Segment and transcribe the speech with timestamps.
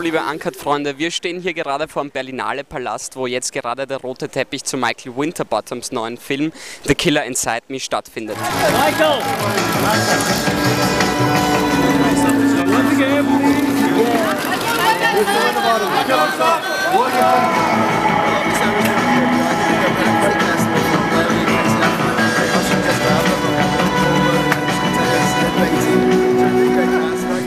[0.00, 0.98] liebe Uncut-Freunde.
[0.98, 4.76] Wir stehen hier gerade vor dem Berlinale Palast, wo jetzt gerade der rote Teppich zu
[4.76, 6.52] Michael Winterbottoms neuen Film
[6.84, 8.36] The Killer Inside Me stattfindet.
[8.78, 9.22] Michael!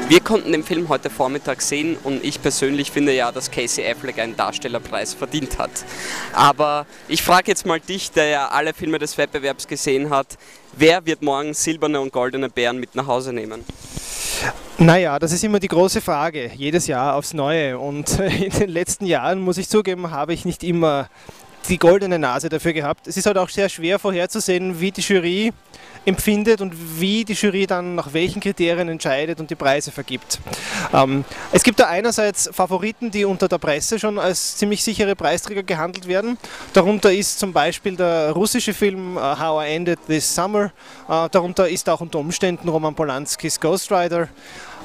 [0.07, 4.19] Wir konnten den Film heute Vormittag sehen und ich persönlich finde ja, dass Casey Affleck
[4.19, 5.71] einen Darstellerpreis verdient hat.
[6.31, 10.37] Aber ich frage jetzt mal dich, der ja alle Filme des Wettbewerbs gesehen hat,
[10.77, 13.65] wer wird morgen silberne und goldene Bären mit nach Hause nehmen?
[14.77, 17.79] Naja, das ist immer die große Frage, jedes Jahr aufs Neue.
[17.79, 21.09] Und in den letzten Jahren, muss ich zugeben, habe ich nicht immer
[21.67, 23.07] die goldene Nase dafür gehabt.
[23.07, 25.51] Es ist halt auch sehr schwer vorherzusehen, wie die Jury
[26.05, 30.39] empfindet und wie die Jury dann nach welchen Kriterien entscheidet und die Preise vergibt.
[30.93, 35.63] Ähm, es gibt da einerseits Favoriten, die unter der Presse schon als ziemlich sichere Preisträger
[35.63, 36.37] gehandelt werden.
[36.73, 40.71] Darunter ist zum Beispiel der russische Film uh, How I Ended This Summer.
[41.09, 44.29] Uh, darunter ist auch unter Umständen Roman Polanskis Ghost Rider.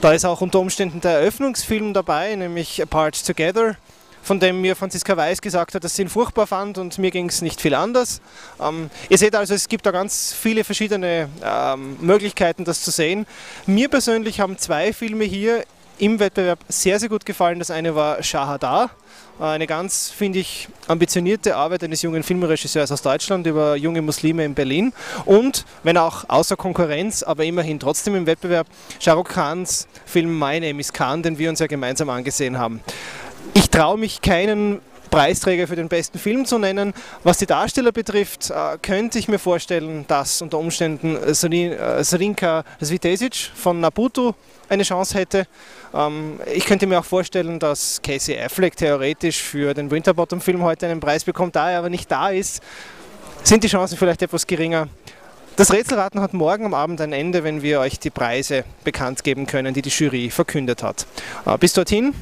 [0.01, 3.77] Da ist auch unter Umständen der Eröffnungsfilm dabei, nämlich Apart Together
[4.23, 7.29] von dem mir Franziska Weiß gesagt hat, dass sie ihn furchtbar fand und mir ging
[7.29, 8.21] es nicht viel anders.
[8.61, 13.27] Ähm, ihr seht also, es gibt da ganz viele verschiedene ähm, Möglichkeiten, das zu sehen.
[13.67, 15.65] Mir persönlich haben zwei Filme hier
[16.01, 17.59] im Wettbewerb sehr, sehr gut gefallen.
[17.59, 18.91] Das eine war Shahada,
[19.39, 24.45] äh, eine ganz, finde ich, ambitionierte Arbeit eines jungen Filmregisseurs aus Deutschland über junge Muslime
[24.45, 24.93] in Berlin.
[25.27, 28.67] Und, wenn auch außer Konkurrenz, aber immerhin trotzdem im Wettbewerb,
[28.99, 32.81] Shah Rukh Khans Film My Name is Khan, den wir uns ja gemeinsam angesehen haben.
[33.73, 34.81] Ich traue mich keinen
[35.13, 36.93] Preisträger für den besten Film zu nennen.
[37.23, 43.53] Was die Darsteller betrifft, äh, könnte ich mir vorstellen, dass unter Umständen Sarinka äh, Svitesic
[43.55, 44.35] von Nabuto
[44.69, 45.47] eine Chance hätte.
[45.95, 50.99] Ähm, ich könnte mir auch vorstellen, dass Casey Affleck theoretisch für den Winterbottom-Film heute einen
[50.99, 51.55] Preis bekommt.
[51.55, 52.61] Da er aber nicht da ist,
[53.45, 54.89] sind die Chancen vielleicht etwas geringer.
[55.55, 59.47] Das Rätselraten hat morgen am Abend ein Ende, wenn wir euch die Preise bekannt geben
[59.47, 61.07] können, die die Jury verkündet hat.
[61.47, 62.15] Äh, bis dorthin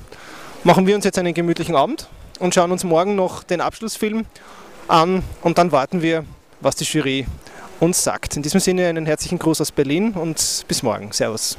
[0.65, 2.09] machen wir uns jetzt einen gemütlichen Abend
[2.39, 4.27] und schauen uns morgen noch den Abschlussfilm
[4.89, 6.25] an und dann warten wir,
[6.61, 7.27] was die Jury
[7.81, 8.37] uns sagt.
[8.37, 11.13] In diesem Sinne einen herzlichen Gruß aus Berlin und bis morgen.
[11.13, 11.57] Servus.